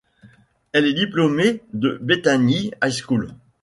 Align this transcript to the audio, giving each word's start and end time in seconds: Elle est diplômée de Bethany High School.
Elle 0.71 0.87
est 0.87 0.95
diplômée 0.95 1.61
de 1.73 1.99
Bethany 2.01 2.71
High 2.83 2.89
School. 2.91 3.35